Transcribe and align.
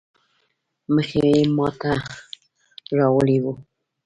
مخ 0.95 1.09
يې 1.23 1.33
ما 1.55 1.67
ته 1.79 1.91
رااړولی 2.97 3.37
وو. 3.43 3.53